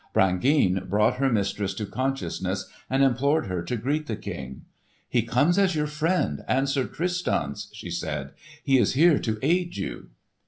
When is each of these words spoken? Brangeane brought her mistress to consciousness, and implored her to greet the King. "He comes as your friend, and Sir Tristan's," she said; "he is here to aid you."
Brangeane 0.15 0.89
brought 0.89 1.17
her 1.17 1.31
mistress 1.31 1.75
to 1.75 1.85
consciousness, 1.85 2.67
and 2.89 3.03
implored 3.03 3.45
her 3.45 3.61
to 3.61 3.77
greet 3.77 4.07
the 4.07 4.15
King. 4.15 4.63
"He 5.07 5.21
comes 5.21 5.59
as 5.59 5.75
your 5.75 5.85
friend, 5.85 6.41
and 6.47 6.67
Sir 6.67 6.85
Tristan's," 6.85 7.69
she 7.71 7.91
said; 7.91 8.31
"he 8.63 8.79
is 8.79 8.93
here 8.95 9.19
to 9.19 9.37
aid 9.43 9.77
you." 9.77 10.09